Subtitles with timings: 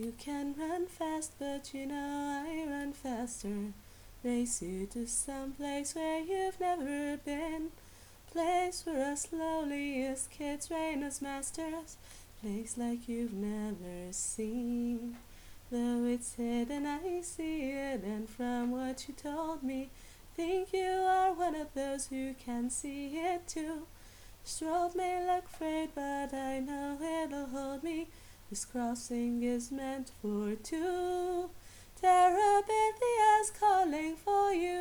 [0.00, 3.72] You can run fast, but you know I run faster.
[4.22, 7.70] Race you to some place where you've never been.
[8.30, 11.96] Place where us lowliest kids reign as masters.
[12.40, 15.16] Place like you've never seen.
[15.68, 19.90] Though it's hidden, I see it, and from what you told me,
[20.36, 23.88] think you are one of those who can see it too.
[24.62, 28.06] Road may look frayed, but I know it'll hold me.
[28.50, 31.50] This crossing is meant for two.
[32.02, 34.78] Terabithia calling for you.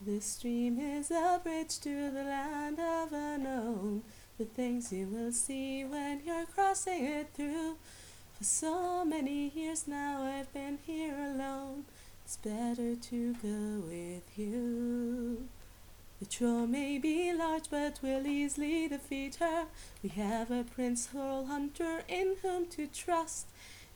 [0.00, 4.04] This stream is a bridge to the land of unknown.
[4.38, 7.76] The things you will see when you're crossing it through.
[8.38, 11.84] For so many years now I've been here alone.
[12.24, 15.48] It's better to go with you.
[16.20, 19.66] The troll may be large, but we'll easily defeat her.
[20.02, 23.46] We have a prince hole hunter in whom to trust.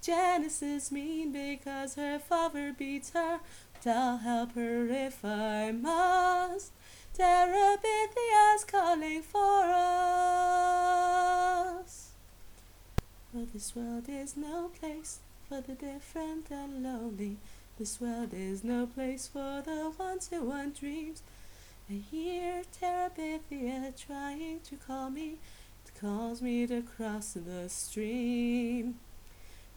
[0.01, 3.41] Janice is mean because her father beats her,
[3.73, 6.73] but I'll help her if I must.
[7.17, 10.23] Terabithia's calling for us.
[13.33, 17.39] Well, this world is no place for the different and lonely.
[17.79, 21.23] This world is no place for the ones who want dreams.
[21.93, 25.37] I hear Terabithia trying to call me.
[25.85, 28.95] It calls me to cross the stream.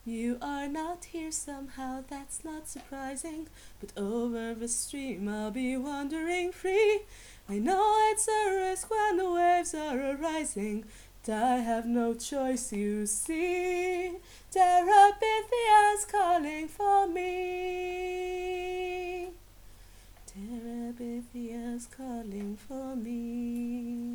[0.06, 3.50] You are not here somehow, that's not surprising.
[3.82, 7.02] But over the stream I'll be wandering free.
[7.50, 10.86] I know it's a risk when the waves are arising.
[11.26, 14.14] But I have no choice, you see.
[14.54, 17.65] Terabithia's calling for me.
[21.34, 24.15] Terabithia's calling for me.